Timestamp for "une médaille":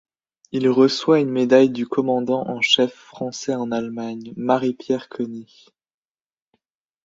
1.19-1.69